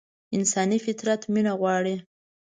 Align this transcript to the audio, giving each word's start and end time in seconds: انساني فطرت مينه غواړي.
انساني 0.35 0.77
فطرت 0.85 1.21
مينه 1.33 1.53
غواړي. 1.59 1.95